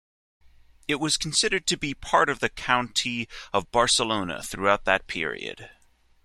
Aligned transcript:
It 0.87 0.95
was 0.95 1.15
considered 1.15 1.67
to 1.67 1.77
be 1.77 1.93
part 1.93 2.27
of 2.27 2.39
the 2.39 2.49
County 2.49 3.27
of 3.53 3.69
Barcelona 3.71 4.41
throughout 4.41 4.83
that 4.85 5.05
period. 5.05 5.69